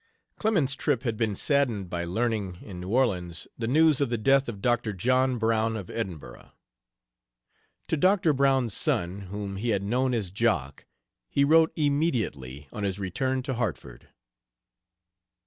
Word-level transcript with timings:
Clemens's 0.39 0.75
trip 0.75 1.03
had 1.03 1.15
been 1.15 1.35
saddened 1.35 1.87
by 1.87 2.05
learning, 2.05 2.57
in 2.63 2.79
New 2.79 2.89
Orleans, 2.89 3.47
the 3.55 3.67
news 3.67 4.01
of 4.01 4.09
the 4.09 4.17
death 4.17 4.49
of 4.49 4.59
Dr. 4.59 4.93
John 4.93 5.37
Brown, 5.37 5.77
of 5.77 5.91
Edinburgh. 5.91 6.53
To 7.89 7.97
Doctor 7.97 8.33
Brown's 8.33 8.75
son, 8.75 9.19
whom 9.29 9.57
he 9.57 9.69
had 9.69 9.83
known 9.83 10.15
as 10.15 10.31
"Jock," 10.31 10.87
he 11.29 11.43
wrote 11.43 11.71
immediately 11.75 12.67
on 12.73 12.81
his 12.81 12.97
return 12.97 13.43
to 13.43 13.53
Hartford. 13.53 14.07